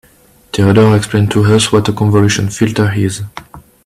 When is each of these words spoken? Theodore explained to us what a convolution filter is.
Theodore 0.51 0.95
explained 0.97 1.29
to 1.29 1.43
us 1.43 1.71
what 1.71 1.87
a 1.87 1.93
convolution 1.93 2.49
filter 2.49 2.91
is. 2.91 3.21